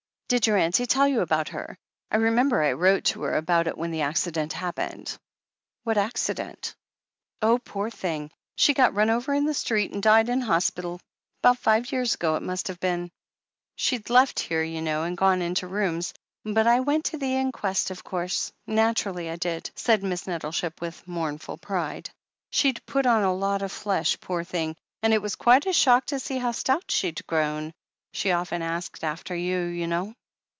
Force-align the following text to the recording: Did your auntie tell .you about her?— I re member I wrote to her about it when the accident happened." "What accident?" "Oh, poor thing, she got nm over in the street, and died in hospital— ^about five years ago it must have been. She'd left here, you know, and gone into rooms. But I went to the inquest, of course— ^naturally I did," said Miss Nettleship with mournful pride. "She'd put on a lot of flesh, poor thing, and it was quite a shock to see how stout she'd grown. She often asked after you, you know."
Did 0.31 0.47
your 0.47 0.55
auntie 0.55 0.85
tell 0.85 1.09
.you 1.09 1.19
about 1.19 1.49
her?— 1.49 1.77
I 2.09 2.15
re 2.15 2.29
member 2.29 2.63
I 2.63 2.71
wrote 2.71 3.03
to 3.07 3.23
her 3.23 3.35
about 3.35 3.67
it 3.67 3.77
when 3.77 3.91
the 3.91 4.03
accident 4.03 4.53
happened." 4.53 5.17
"What 5.83 5.97
accident?" 5.97 6.73
"Oh, 7.41 7.59
poor 7.59 7.89
thing, 7.89 8.31
she 8.55 8.73
got 8.73 8.93
nm 8.93 9.09
over 9.09 9.33
in 9.33 9.43
the 9.43 9.53
street, 9.53 9.91
and 9.91 10.01
died 10.01 10.29
in 10.29 10.39
hospital— 10.39 11.01
^about 11.43 11.57
five 11.57 11.91
years 11.91 12.13
ago 12.13 12.37
it 12.37 12.43
must 12.43 12.69
have 12.69 12.79
been. 12.79 13.11
She'd 13.75 14.09
left 14.09 14.39
here, 14.39 14.63
you 14.63 14.81
know, 14.81 15.03
and 15.03 15.17
gone 15.17 15.41
into 15.41 15.67
rooms. 15.67 16.13
But 16.45 16.65
I 16.65 16.79
went 16.79 17.03
to 17.07 17.17
the 17.17 17.35
inquest, 17.35 17.91
of 17.91 18.05
course— 18.05 18.53
^naturally 18.69 19.29
I 19.29 19.35
did," 19.35 19.69
said 19.75 20.01
Miss 20.01 20.27
Nettleship 20.27 20.79
with 20.79 21.05
mournful 21.05 21.57
pride. 21.57 22.09
"She'd 22.51 22.85
put 22.85 23.05
on 23.05 23.23
a 23.25 23.35
lot 23.35 23.61
of 23.63 23.71
flesh, 23.73 24.17
poor 24.21 24.45
thing, 24.45 24.77
and 25.03 25.13
it 25.13 25.21
was 25.21 25.35
quite 25.35 25.65
a 25.65 25.73
shock 25.73 26.05
to 26.05 26.21
see 26.21 26.37
how 26.37 26.53
stout 26.53 26.89
she'd 26.89 27.27
grown. 27.27 27.73
She 28.13 28.31
often 28.31 28.61
asked 28.61 29.03
after 29.03 29.35
you, 29.35 29.59
you 29.65 29.87
know." 29.87 30.15